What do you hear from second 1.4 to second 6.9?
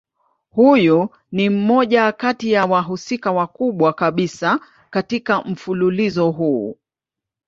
mmoja kati ya wahusika wakubwa kabisa katika mfululizo huu.